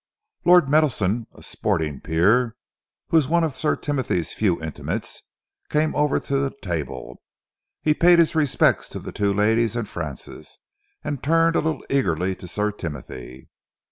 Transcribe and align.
Lord 0.45 0.67
Meadowson, 0.67 1.27
a 1.35 1.43
sporting 1.43 1.99
peer, 2.01 2.55
who 3.09 3.17
was 3.17 3.27
one 3.27 3.43
of 3.43 3.55
Sir 3.55 3.75
Timothy's 3.75 4.33
few 4.33 4.59
intimates, 4.59 5.21
came 5.69 5.93
over 5.95 6.19
to 6.21 6.37
the 6.39 6.51
table. 6.63 7.21
He 7.83 7.93
paid 7.93 8.17
his 8.17 8.33
respects 8.33 8.89
to 8.89 8.99
the 8.99 9.11
two 9.11 9.31
ladies 9.31 9.75
and 9.75 9.87
Francis, 9.87 10.57
and 11.03 11.21
turned 11.21 11.55
a 11.55 11.59
little 11.61 11.85
eagerly 11.87 12.33
to 12.37 12.47
Sir 12.47 12.71
Timothy. 12.71 13.47